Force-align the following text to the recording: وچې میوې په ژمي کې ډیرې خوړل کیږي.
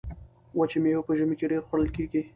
وچې 0.57 0.77
میوې 0.83 1.01
په 1.07 1.11
ژمي 1.17 1.35
کې 1.39 1.45
ډیرې 1.49 1.65
خوړل 1.65 1.87
کیږي. 1.95 2.21